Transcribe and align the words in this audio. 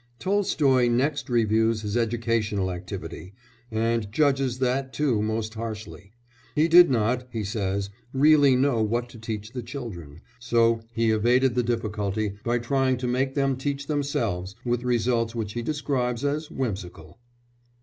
Tolstoy 0.17 0.87
next 0.87 1.29
reviews 1.29 1.83
his 1.83 1.95
educational 1.95 2.71
activity, 2.71 3.35
and 3.69 4.11
judges 4.11 4.57
that 4.57 4.93
too 4.93 5.21
most 5.21 5.53
harshly; 5.53 6.11
he 6.55 6.67
did 6.67 6.89
not, 6.89 7.27
he 7.31 7.43
says, 7.43 7.91
really 8.11 8.55
know 8.55 8.81
what 8.81 9.09
to 9.09 9.19
teach 9.19 9.51
the 9.51 9.61
children, 9.61 10.21
so 10.39 10.81
he 10.95 11.11
evaded 11.11 11.53
the 11.53 11.61
difficulty 11.61 12.33
by 12.43 12.57
trying 12.57 12.97
to 12.97 13.05
make 13.05 13.35
them 13.35 13.55
teach 13.55 13.85
themselves, 13.85 14.55
with 14.65 14.81
results 14.81 15.35
which 15.35 15.53
he 15.53 15.61
describes 15.61 16.25
as 16.25 16.49
whimsical. 16.49 17.19